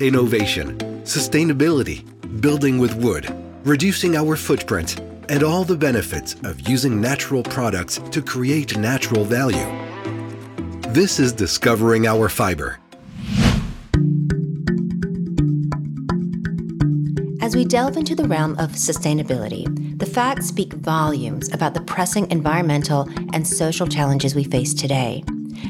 [0.00, 2.04] innovation, sustainability,
[2.40, 3.32] building with wood,
[3.64, 9.66] reducing our footprint, and all the benefits of using natural products to create natural value.
[10.92, 12.78] This is Discovering Our Fiber.
[17.40, 19.66] As we delve into the realm of sustainability,
[19.98, 25.22] the facts speak volumes about the pressing environmental and social challenges we face today.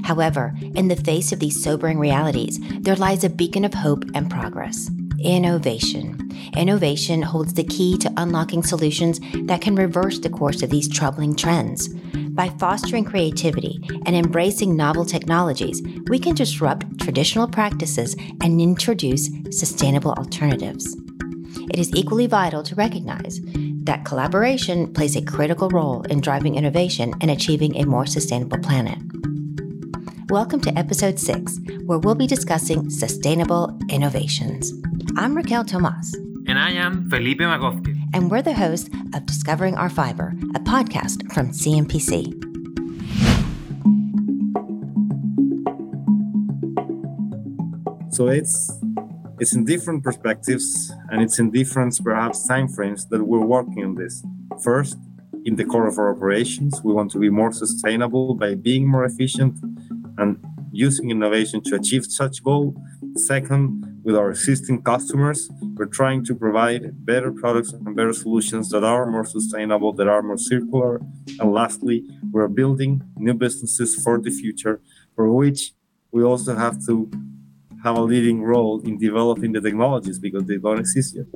[0.06, 4.30] However, in the face of these sobering realities, there lies a beacon of hope and
[4.30, 4.88] progress
[5.18, 6.30] innovation.
[6.56, 11.34] Innovation holds the key to unlocking solutions that can reverse the course of these troubling
[11.34, 11.88] trends.
[11.88, 20.12] By fostering creativity and embracing novel technologies, we can disrupt traditional practices and introduce sustainable
[20.12, 20.86] alternatives.
[21.72, 23.40] It is equally vital to recognize
[23.86, 28.98] that collaboration plays a critical role in driving innovation and achieving a more sustainable planet.
[30.30, 34.72] Welcome to episode 6, where we'll be discussing sustainable innovations.
[35.16, 36.12] I'm Raquel Tomas.
[36.48, 37.96] And I am Felipe Magovsky.
[38.12, 42.42] And we're the hosts of Discovering Our Fiber, a podcast from CMPC.
[48.12, 48.72] So it's
[49.38, 53.94] it's in different perspectives and it's in different perhaps time frames that we're working on
[53.94, 54.24] this.
[54.64, 54.98] First,
[55.44, 59.04] in the core of our operations, we want to be more sustainable by being more
[59.04, 59.56] efficient
[60.18, 62.74] and using innovation to achieve such goal.
[63.16, 68.84] Second, with our existing customers, we're trying to provide better products and better solutions that
[68.84, 71.00] are more sustainable, that are more circular.
[71.40, 74.80] And lastly, we're building new businesses for the future,
[75.14, 75.72] for which
[76.12, 77.10] we also have to
[77.82, 81.26] have a leading role in developing the technologies because they don't exist yet.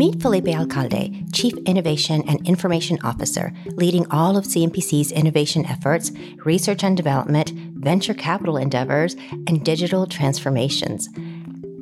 [0.00, 6.10] Meet Felipe Alcalde, Chief Innovation and Information Officer, leading all of CMPC's innovation efforts,
[6.46, 9.14] research and development, venture capital endeavors,
[9.46, 11.10] and digital transformations.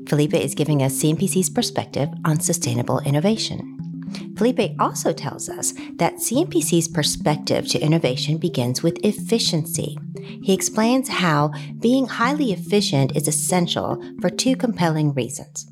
[0.09, 3.79] Felipe is giving us CMPC's perspective on sustainable innovation.
[4.37, 9.97] Felipe also tells us that CMPC's perspective to innovation begins with efficiency.
[10.43, 15.71] He explains how being highly efficient is essential for two compelling reasons.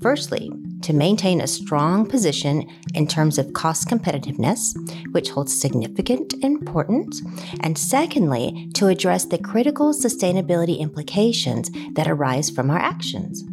[0.00, 0.52] Firstly,
[0.82, 4.74] to maintain a strong position in terms of cost competitiveness,
[5.12, 7.22] which holds significant importance,
[7.60, 13.44] and secondly, to address the critical sustainability implications that arise from our actions.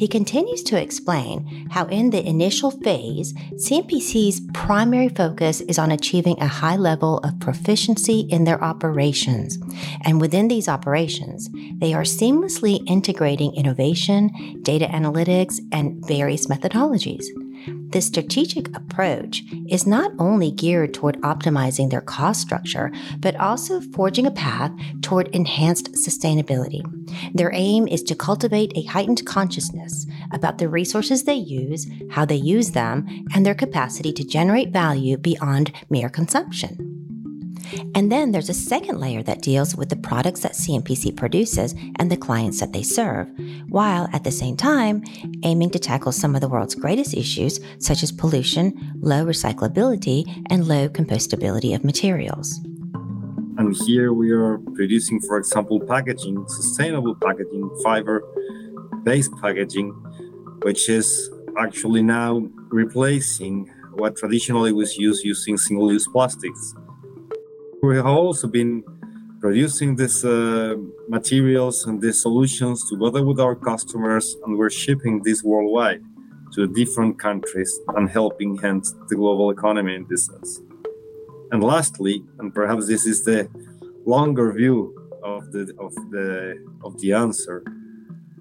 [0.00, 6.40] He continues to explain how, in the initial phase, CMPC's primary focus is on achieving
[6.40, 9.58] a high level of proficiency in their operations.
[10.06, 14.30] And within these operations, they are seamlessly integrating innovation,
[14.62, 17.26] data analytics, and various methodologies.
[17.90, 24.26] This strategic approach is not only geared toward optimizing their cost structure, but also forging
[24.26, 24.70] a path
[25.02, 26.82] toward enhanced sustainability.
[27.34, 32.36] Their aim is to cultivate a heightened consciousness about the resources they use, how they
[32.36, 36.99] use them, and their capacity to generate value beyond mere consumption.
[37.94, 42.10] And then there's a second layer that deals with the products that CMPC produces and
[42.10, 43.28] the clients that they serve,
[43.68, 45.02] while at the same time
[45.42, 50.66] aiming to tackle some of the world's greatest issues, such as pollution, low recyclability, and
[50.66, 52.60] low compostability of materials.
[53.58, 58.22] And here we are producing, for example, packaging, sustainable packaging, fiber
[59.02, 59.90] based packaging,
[60.62, 66.74] which is actually now replacing what traditionally was used using single use plastics.
[67.82, 68.84] We have also been
[69.40, 70.76] producing these uh,
[71.08, 76.02] materials and these solutions together with our customers, and we're shipping this worldwide
[76.52, 80.60] to different countries and helping hence the global economy in this sense.
[81.52, 83.48] And lastly, and perhaps this is the
[84.04, 87.64] longer view of the of the of the answer,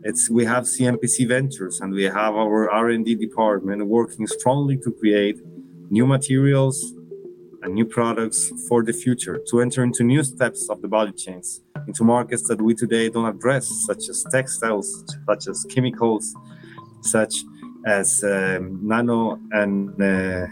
[0.03, 5.39] it's we have CMPC Ventures and we have our R&D department working strongly to create
[5.89, 6.93] new materials,
[7.61, 11.61] and new products for the future to enter into new steps of the value chains
[11.87, 16.35] into markets that we today don't address such as textiles such as chemicals
[17.01, 17.43] such
[17.85, 20.47] as um, nano and uh,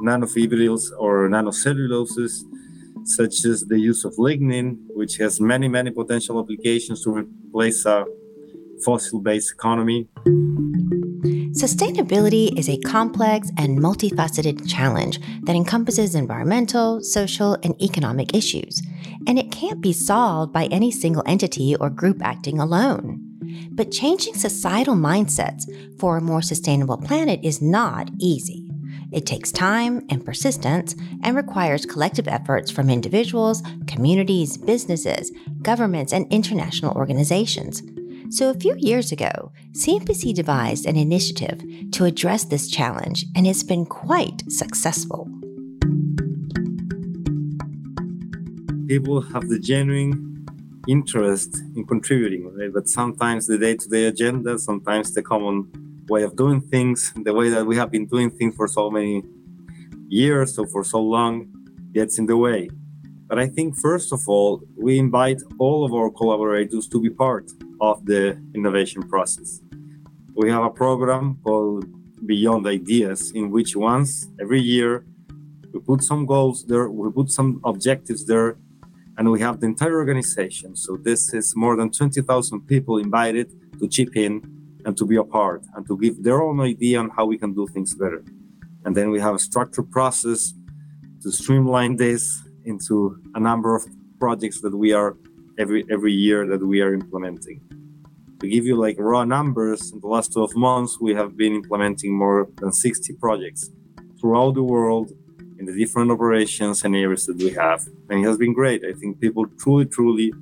[0.00, 2.44] nanofibrils or nanocelluloses
[3.04, 8.04] such as the use of lignin which has many many potential applications to replace a
[8.84, 10.06] fossil-based economy
[11.58, 18.80] Sustainability is a complex and multifaceted challenge that encompasses environmental, social, and economic issues,
[19.26, 23.18] and it can't be solved by any single entity or group acting alone.
[23.72, 25.64] But changing societal mindsets
[25.98, 28.70] for a more sustainable planet is not easy.
[29.10, 30.94] It takes time and persistence
[31.24, 35.32] and requires collective efforts from individuals, communities, businesses,
[35.62, 37.82] governments, and international organizations.
[38.30, 43.62] So, a few years ago, CMPC devised an initiative to address this challenge, and it's
[43.62, 45.30] been quite successful.
[48.86, 50.46] People have the genuine
[50.86, 52.70] interest in contributing, right?
[52.70, 55.72] But sometimes the day to day agenda, sometimes the common
[56.10, 59.22] way of doing things, the way that we have been doing things for so many
[60.08, 61.48] years or for so long
[61.94, 62.68] gets in the way.
[63.26, 67.50] But I think, first of all, we invite all of our collaborators to be part
[67.80, 69.60] of the innovation process.
[70.34, 71.84] We have a program called
[72.26, 75.04] Beyond Ideas, in which once every year
[75.72, 78.56] we put some goals there, we put some objectives there,
[79.16, 80.76] and we have the entire organization.
[80.76, 83.50] So this is more than 20,000 people invited
[83.80, 84.42] to chip in
[84.84, 87.52] and to be a part and to give their own idea on how we can
[87.52, 88.24] do things better.
[88.84, 90.54] And then we have a structured process
[91.22, 93.84] to streamline this into a number of
[94.20, 95.16] projects that we are
[95.58, 97.60] every every year that we are implementing.
[98.40, 102.16] To give you like raw numbers, in the last 12 months, we have been implementing
[102.16, 103.70] more than 60 projects
[104.20, 105.10] throughout the world
[105.58, 107.84] in the different operations and areas that we have.
[108.08, 108.84] And it has been great.
[108.84, 110.32] I think people truly, truly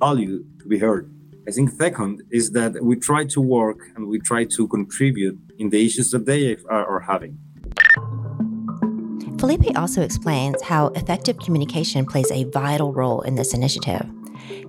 [0.00, 1.10] value to be heard.
[1.48, 5.70] I think second is that we try to work and we try to contribute in
[5.70, 7.38] the issues that they are, are having.
[9.42, 14.08] Felipe also explains how effective communication plays a vital role in this initiative.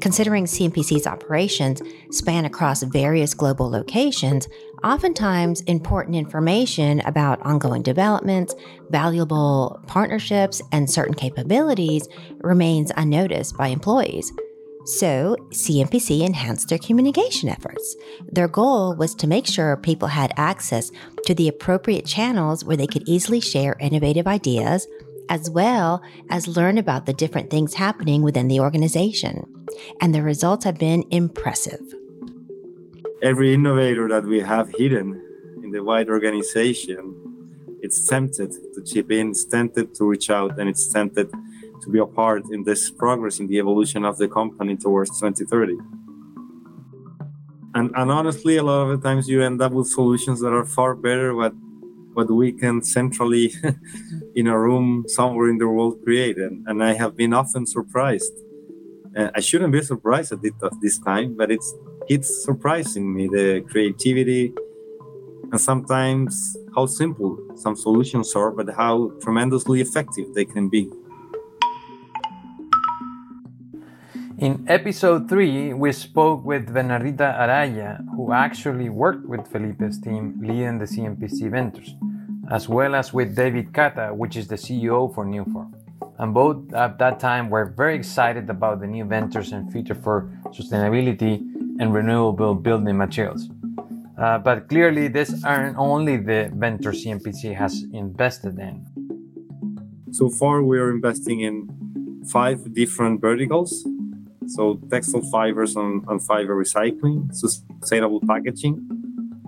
[0.01, 1.79] Considering CMPC's operations
[2.09, 4.49] span across various global locations,
[4.83, 8.55] oftentimes important information about ongoing developments,
[8.89, 12.07] valuable partnerships, and certain capabilities
[12.39, 14.33] remains unnoticed by employees.
[14.85, 17.95] So, CMPC enhanced their communication efforts.
[18.29, 20.91] Their goal was to make sure people had access
[21.25, 24.85] to the appropriate channels where they could easily share innovative ideas,
[25.29, 29.45] as well as learn about the different things happening within the organization.
[30.01, 31.81] And the results have been impressive.
[33.21, 35.21] Every innovator that we have hidden
[35.63, 37.15] in the wide organization,
[37.81, 41.31] it's tempted to chip in, it's tempted to reach out, and it's tempted
[41.83, 45.77] to be a part in this progress in the evolution of the company towards 2030.
[47.75, 50.65] And, and honestly, a lot of the times you end up with solutions that are
[50.65, 51.53] far better what
[52.13, 53.51] what we can centrally
[54.35, 56.37] in a room somewhere in the world create.
[56.37, 58.33] And, and I have been often surprised.
[59.17, 61.73] Uh, I shouldn't be surprised at it at this time, but it's
[62.07, 64.53] it's surprising me the creativity
[65.51, 70.91] and sometimes how simple some solutions are, but how tremendously effective they can be.
[74.43, 80.79] In episode 3, we spoke with Bernardita Araya, who actually worked with Felipe's team leading
[80.79, 81.95] the CMPC Ventures,
[82.51, 85.71] as well as with David Kata, which is the CEO for Newform.
[86.19, 90.29] And both at that time were very excited about the new ventures and future for
[90.47, 91.35] sustainability
[91.79, 93.47] and renewable building materials.
[94.17, 98.85] Uh, but clearly, these aren't only the ventures CMPC has invested in.
[100.11, 101.69] So far, we are investing in
[102.29, 103.85] five different verticals
[104.49, 108.75] so textile fibers and, fiber recycling, sustainable packaging,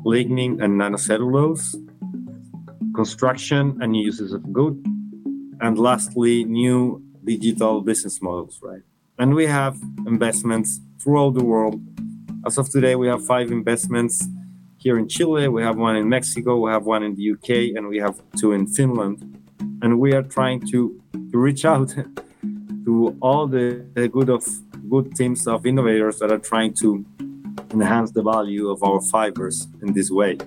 [0.06, 1.76] lignin and nanocellulose,
[2.96, 4.76] construction and uses of good,
[5.62, 8.82] and lastly, new digital business models, right?
[9.18, 11.82] And we have investments throughout the world.
[12.46, 14.28] As of today, we have five investments
[14.78, 17.88] here in Chile, we have one in Mexico, we have one in the UK, and
[17.88, 19.18] we have two in Finland.
[19.82, 21.90] And we are trying to, to reach out
[22.86, 24.46] to all the, the good of
[24.89, 27.06] good teams of innovators that are trying to
[27.72, 30.38] enhance the value of our fibers in this way.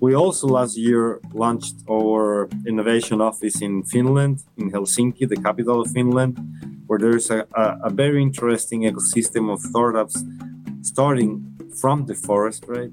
[0.00, 5.90] We also last year launched our innovation office in Finland, in Helsinki, the capital of
[5.92, 6.38] Finland,
[6.86, 10.24] where there's a, a, a very interesting ecosystem of startups
[10.82, 11.30] starting
[11.80, 12.90] from the forest, right?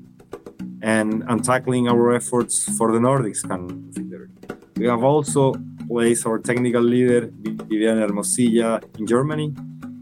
[0.82, 4.30] And, and tackling our efforts for the Nordics country there.
[4.78, 5.56] We have also
[5.88, 9.54] placed our technical leader, Viviana Hermosilla, in Germany,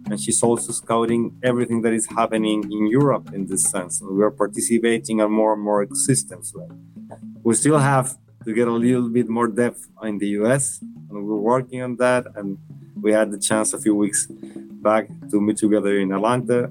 [0.09, 4.01] and she's also scouting everything that is happening in Europe in this sense.
[4.01, 6.55] And we are participating in more and more ecosystems.
[6.55, 7.19] Right?
[7.43, 11.45] We still have to get a little bit more depth in the US, and we're
[11.53, 12.25] working on that.
[12.35, 12.57] And
[13.01, 16.69] we had the chance a few weeks back to meet together in Atlanta.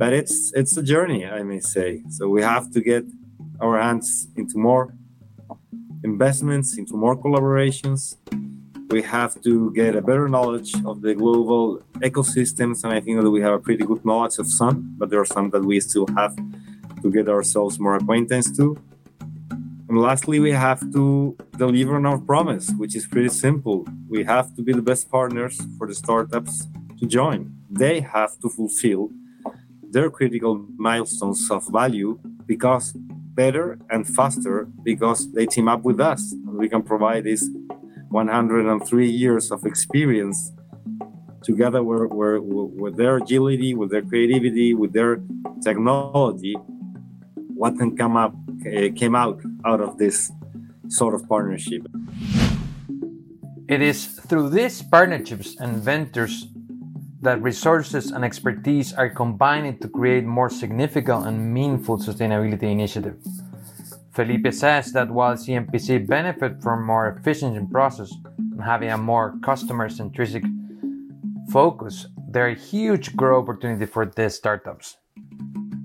[0.00, 2.02] But it's it's a journey, I may say.
[2.08, 3.04] So we have to get
[3.60, 4.94] our hands into more
[6.02, 8.16] investments, into more collaborations,
[8.92, 12.84] we have to get a better knowledge of the global ecosystems.
[12.84, 15.24] And I think that we have a pretty good knowledge of some, but there are
[15.24, 16.36] some that we still have
[17.02, 18.76] to get ourselves more acquaintance to.
[19.88, 23.86] And lastly, we have to deliver on our promise, which is pretty simple.
[24.08, 26.66] We have to be the best partners for the startups
[26.98, 27.56] to join.
[27.70, 29.10] They have to fulfill
[29.82, 32.92] their critical milestones of value because
[33.34, 37.48] better and faster because they team up with us and we can provide this
[38.12, 40.52] 103 years of experience
[41.42, 45.20] together with, with, their agility with their creativity with their
[45.62, 46.54] technology
[47.54, 48.34] what can come up
[48.66, 50.30] uh, came out out of this
[50.88, 51.82] sort of partnership
[53.68, 56.46] it is through these partnerships and ventures
[57.22, 63.42] that resources and expertise are combined to create more significant and meaningful sustainability initiatives.
[64.12, 70.44] Felipe says that while CMPC benefit from more efficient process and having a more customer-centric
[71.50, 74.98] focus, there are huge growth opportunity for these startups.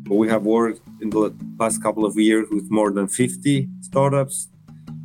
[0.09, 4.49] We have worked in the past couple of years with more than 50 startups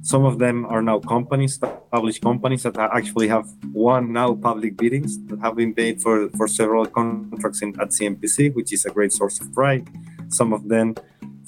[0.05, 1.59] some of them are now companies,
[1.93, 6.49] published companies that actually have won now public biddings that have been paid for, for
[6.49, 9.88] several contracts in, at CMPC, which is a great source of pride.
[10.29, 10.97] Some of them,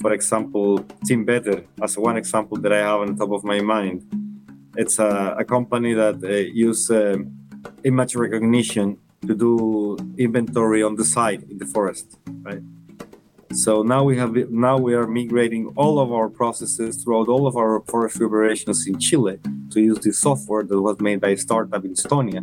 [0.04, 4.04] for example, Timbeter, as one example that I have on the top of my mind.
[4.76, 6.28] It's a, a company that uh,
[6.68, 7.16] use uh,
[7.84, 12.60] image recognition to do inventory on the site in the forest, right?
[13.54, 17.56] So now we have now we are migrating all of our processes throughout all of
[17.56, 19.38] our forestry operations in Chile
[19.70, 22.42] to use this software that was made by a startup in Estonia,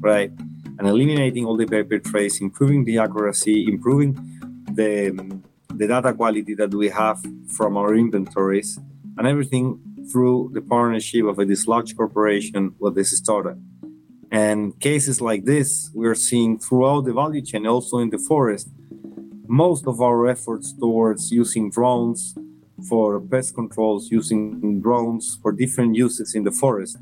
[0.00, 0.30] right?
[0.78, 4.10] And eliminating all the paper trace, improving the accuracy, improving
[4.74, 5.40] the
[5.78, 7.18] the data quality that we have
[7.56, 8.78] from our inventories,
[9.16, 9.80] and everything
[10.10, 13.58] through the partnership of a large corporation with this startup.
[14.30, 18.68] And cases like this we are seeing throughout the value chain, also in the forest,
[19.46, 22.36] most of our efforts towards using drones
[22.88, 26.98] for pest controls, using drones for different uses in the forest,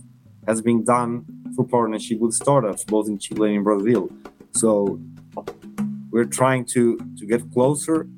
[0.46, 4.10] has been done through partnership with startups, both in Chile and in Brazil.
[4.52, 5.00] So
[6.10, 8.08] we're trying to, to get closer,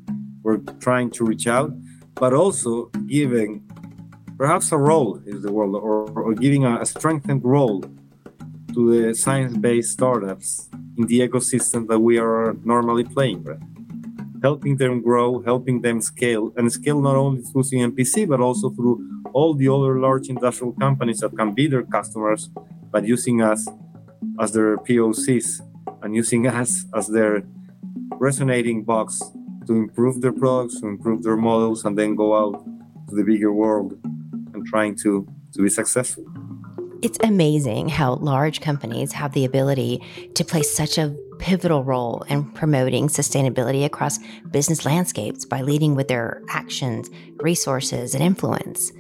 [0.49, 1.71] we're trying to reach out,
[2.15, 3.51] but also giving
[4.39, 7.85] perhaps a role is the word, or, or giving a, a strengthened role
[8.75, 13.61] to the science-based startups in the ecosystem that we are normally playing, right?
[14.41, 18.97] helping them grow, helping them scale, and scale not only through CMPC, but also through
[19.33, 22.49] all the other large industrial companies that can be their customers,
[22.93, 23.69] but using us
[24.41, 25.61] as their POCs
[26.03, 27.43] and using us as their
[28.13, 29.21] resonating box
[29.69, 32.65] to improve their products, to improve their models, and then go out
[33.09, 33.93] to the bigger world
[34.55, 36.25] and trying to, to be successful.
[37.03, 40.03] It's amazing how large companies have the ability
[40.35, 44.19] to play such a pivotal role in promoting sustainability across
[44.51, 48.91] business landscapes by leading with their actions, resources, and influence.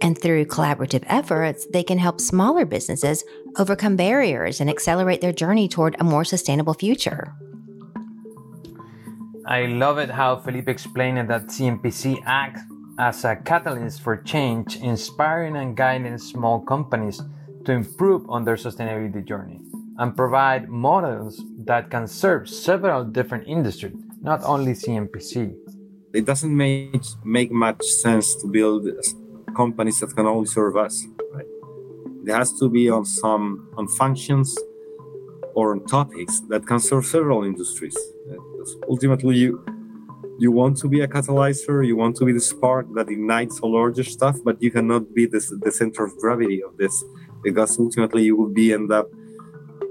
[0.00, 3.24] And through collaborative efforts, they can help smaller businesses
[3.56, 7.34] overcome barriers and accelerate their journey toward a more sustainable future.
[9.48, 12.60] I love it how Felipe explained that CMPC acts
[12.98, 17.22] as a catalyst for change, inspiring and guiding small companies
[17.64, 19.62] to improve on their sustainability journey
[19.96, 25.56] and provide models that can serve several different industries, not only CMPC.
[26.12, 28.86] It doesn't make, make much sense to build
[29.56, 31.06] companies that can only serve us.
[31.32, 31.46] Right?
[32.26, 34.58] It has to be on some on functions
[35.54, 37.96] or on topics that can serve several industries.
[38.88, 39.64] Ultimately, you
[40.38, 43.66] you want to be a catalyzer, you want to be the spark that ignites a
[43.66, 47.04] larger stuff, but you cannot be the, the center of gravity of this
[47.42, 49.08] because ultimately you will be end up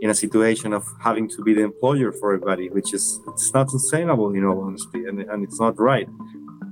[0.01, 3.69] in a situation of having to be the employer for everybody, which is it's not
[3.69, 6.07] sustainable, you know, honestly, and, and it's not right.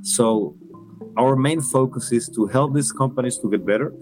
[0.03, 0.55] So
[1.17, 3.93] our main focus is to help these companies to get better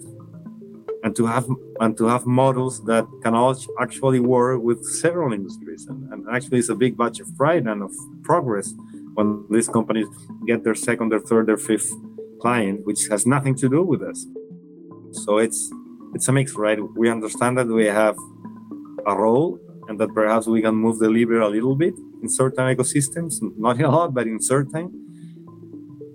[1.03, 1.47] and to have
[1.79, 3.35] and to have models that can
[3.79, 7.83] actually work with several industries and, and actually it's a big batch of pride and
[7.83, 7.91] of
[8.23, 8.73] progress
[9.15, 10.07] when these companies
[10.47, 11.91] get their second their third their fifth
[12.41, 14.25] client which has nothing to do with us
[15.11, 15.71] so it's
[16.15, 18.17] it's a mix right we understand that we have
[19.05, 22.65] a role and that perhaps we can move the lever a little bit in certain
[22.73, 24.99] ecosystems, not a lot, but in certain.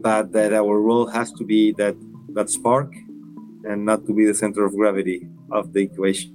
[0.00, 1.96] But that our role has to be that
[2.34, 2.94] that spark
[3.68, 6.34] and not to be the center of gravity of the equation.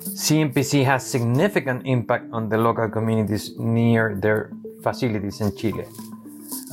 [0.00, 5.86] CMPC has significant impact on the local communities near their facilities in Chile.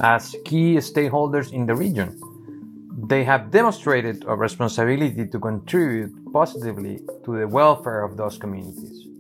[0.02, 2.20] As key stakeholders in the region,
[3.08, 9.11] they have demonstrated a responsibility to contribute positively to the welfare of those communities.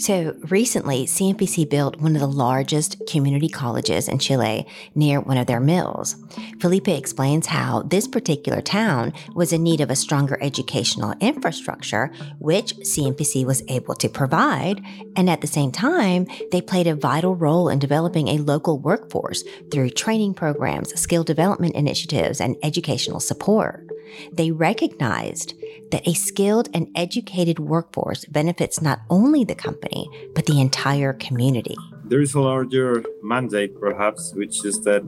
[0.00, 5.46] So recently, CMPC built one of the largest community colleges in Chile near one of
[5.46, 6.16] their mills.
[6.58, 12.74] Felipe explains how this particular town was in need of a stronger educational infrastructure, which
[12.76, 14.82] CMPC was able to provide.
[15.16, 19.44] And at the same time, they played a vital role in developing a local workforce
[19.70, 23.86] through training programs, skill development initiatives, and educational support.
[24.32, 25.54] They recognized
[25.90, 31.76] that a skilled and educated workforce benefits not only the company, but the entire community.
[32.04, 35.02] There is a larger mandate, perhaps, which is that,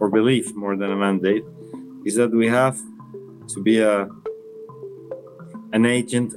[0.00, 1.44] or belief more than a mandate,
[2.04, 2.78] is that we have
[3.54, 4.08] to be a,
[5.72, 6.34] an agent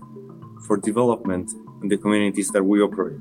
[0.68, 3.20] for development in the communities that we operate.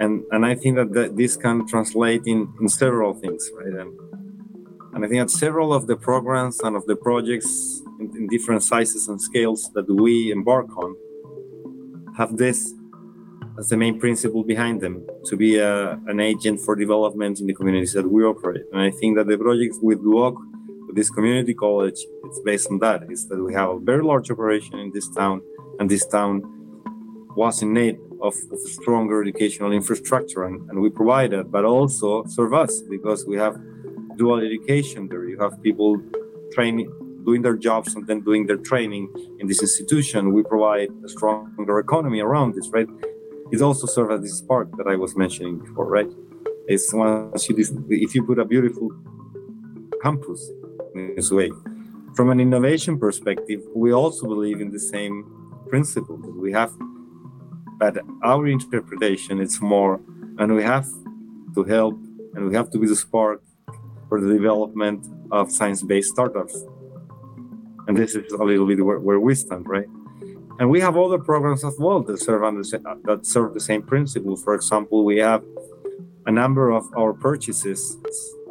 [0.00, 3.74] And, and I think that, that this can translate in, in several things, right?
[3.80, 3.96] And,
[4.94, 8.62] and I think that several of the programs and of the projects in, in different
[8.62, 10.94] sizes and scales that we embark on
[12.16, 12.74] have this
[13.58, 17.54] as the main principle behind them to be a, an agent for development in the
[17.54, 18.64] communities that we operate.
[18.72, 20.34] And I think that the project with Duoc,
[20.86, 23.10] with this community college, it's based on that.
[23.10, 25.42] Is that we have a very large operation in this town,
[25.78, 26.42] and this town
[27.34, 32.24] was in need of, of stronger educational infrastructure, and, and we provide that, but also
[32.26, 33.56] serve us because we have
[34.16, 35.24] dual education there.
[35.24, 36.00] You have people
[36.52, 36.90] training,
[37.24, 40.32] doing their jobs and then doing their training in this institution.
[40.32, 42.88] We provide a stronger economy around this, right?
[43.50, 46.10] It also serves as this spark that I was mentioning before, right?
[46.68, 47.56] It's once you,
[47.90, 48.90] if you put a beautiful
[50.02, 50.50] campus
[50.94, 51.50] in this way.
[52.14, 55.24] From an innovation perspective, we also believe in the same
[55.68, 56.72] principle that we have,
[57.78, 60.00] but our interpretation is more,
[60.38, 60.86] and we have
[61.54, 61.98] to help
[62.34, 63.42] and we have to be the spark
[64.12, 66.54] for the development of science-based startups.
[67.86, 69.88] And this is a little bit where, where we stand, right?
[70.58, 74.36] And we have other programs as well that serve that serve the same principle.
[74.36, 75.42] For example, we have
[76.26, 77.96] a number of our purchases,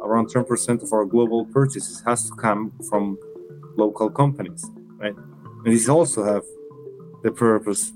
[0.02, 3.16] around 10% of our global purchases has to come from
[3.76, 5.14] local companies, right?
[5.64, 6.42] And these also have
[7.22, 7.92] the purpose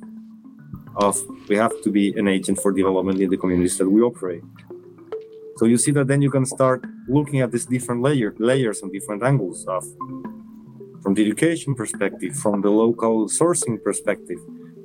[0.95, 4.45] of we have to be an agent for development in the communities that we operate.
[5.57, 8.93] So you see that then you can start looking at these different layer, layers and
[8.93, 9.85] different angles of
[11.03, 14.39] from the education perspective, from the local sourcing perspective,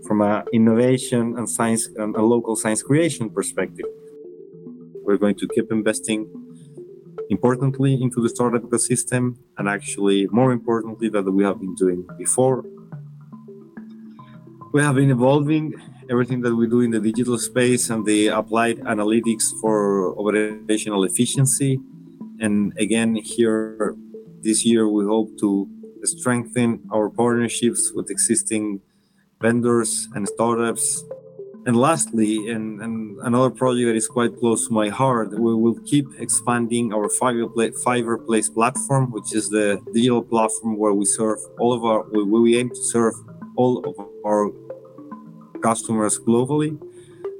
[0.05, 3.85] from an innovation and science and a local science creation perspective.
[5.03, 6.29] We're going to keep investing
[7.29, 12.63] importantly into the startup ecosystem and actually more importantly that we have been doing before.
[14.73, 15.73] We have been evolving
[16.11, 21.79] everything that we do in the digital space and the applied analytics for operational efficiency.
[22.41, 23.95] And again, here
[24.41, 25.69] this year, we hope to
[26.03, 28.81] strengthen our partnerships with existing
[29.39, 31.03] vendors and startups.
[31.65, 35.79] And lastly, and, and another project that is quite close to my heart, we will
[35.85, 41.71] keep expanding our Fiber Place platform, which is the digital platform where we serve all
[41.71, 43.13] of our, where we aim to serve
[43.55, 43.93] all of
[44.25, 44.49] our
[45.61, 46.77] customers globally.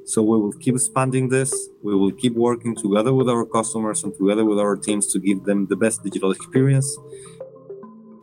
[0.06, 1.52] So we will keep expanding this.
[1.84, 5.44] We will keep working together with our customers and together with our teams to give
[5.44, 6.90] them the best digital experience.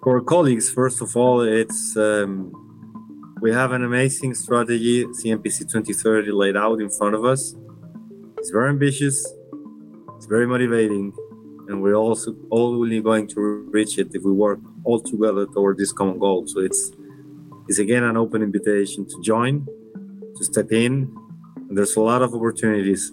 [0.03, 2.53] For colleagues, first of all, it's um,
[3.41, 7.55] we have an amazing strategy, CMPC 2030, laid out in front of us.
[8.39, 9.17] It's very ambitious.
[10.17, 11.13] It's very motivating,
[11.69, 15.93] and we're also only going to reach it if we work all together toward this
[15.93, 16.47] common goal.
[16.47, 16.93] So it's
[17.69, 19.67] it's again an open invitation to join
[20.39, 21.15] to step in.
[21.71, 23.13] There's a lot of opportunities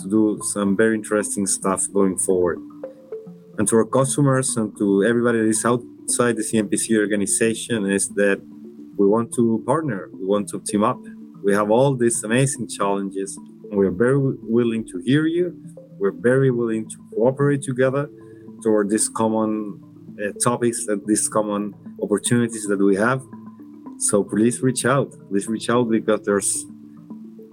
[0.00, 2.58] to do some very interesting stuff going forward.
[3.58, 8.42] And to our customers and to everybody that is outside the CMPC organization is that
[8.96, 11.00] we want to partner, we want to team up.
[11.44, 13.36] We have all these amazing challenges,
[13.70, 15.56] and we are very willing to hear you.
[15.98, 18.08] We're very willing to cooperate together
[18.62, 19.80] toward these common
[20.20, 23.22] uh, topics and these common opportunities that we have
[23.98, 25.14] so please reach out.
[25.28, 26.64] Please reach out because there's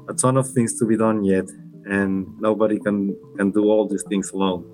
[0.09, 1.45] a ton of things to be done yet,
[1.85, 4.65] and nobody can can do all these things alone.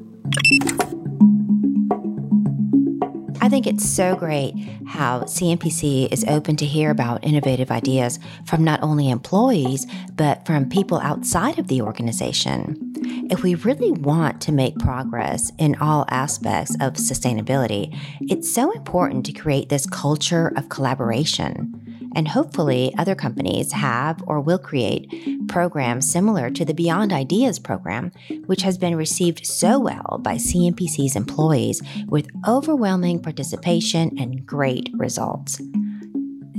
[3.40, 4.56] I think it's so great
[4.88, 10.68] how CMPC is open to hear about innovative ideas from not only employees, but from
[10.68, 12.87] people outside of the organization.
[13.30, 19.26] If we really want to make progress in all aspects of sustainability, it's so important
[19.26, 21.74] to create this culture of collaboration.
[22.16, 28.12] And hopefully, other companies have or will create programs similar to the Beyond Ideas program,
[28.46, 35.62] which has been received so well by CMPC's employees with overwhelming participation and great results.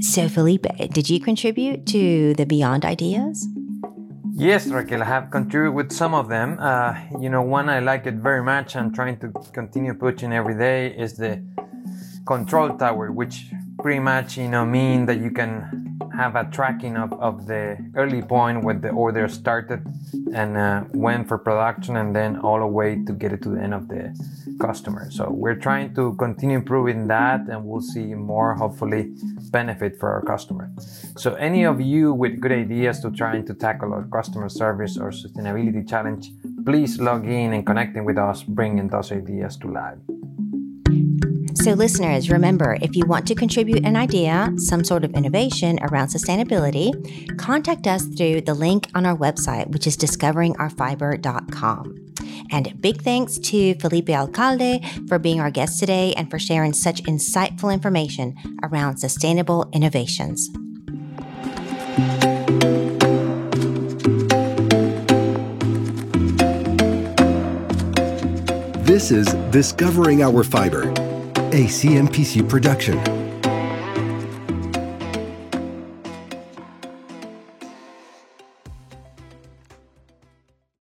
[0.01, 3.49] So, Felipe, did you contribute to the Beyond Ideas?
[4.41, 6.59] Yes, Raquel, I have contributed with some of them.
[6.61, 10.57] Uh, you know, one I like it very much and trying to continue pushing every
[10.57, 11.43] day is the
[12.25, 13.47] control tower, which
[13.83, 18.21] pretty much, you know, mean that you can have a tracking of, of the early
[18.21, 19.81] point when the order started
[20.35, 23.61] and uh, went for production and then all the way to get it to the
[23.61, 24.03] end of the
[24.61, 25.09] customer.
[25.13, 29.13] So we're trying to continue improving that and we'll see more hopefully
[29.53, 30.73] benefit for our customer.
[31.17, 35.11] So any of you with good ideas to trying to tackle our customer service or
[35.11, 36.33] sustainability challenge,
[36.67, 39.99] please log in and connecting with us, bringing those ideas to life.
[41.61, 46.07] So, listeners, remember if you want to contribute an idea, some sort of innovation around
[46.07, 52.15] sustainability, contact us through the link on our website, which is discoveringourfiber.com.
[52.53, 57.03] And big thanks to Felipe Alcalde for being our guest today and for sharing such
[57.03, 60.49] insightful information around sustainable innovations.
[68.87, 71.08] This is Discovering Our Fiber
[71.53, 73.18] a CMPC production.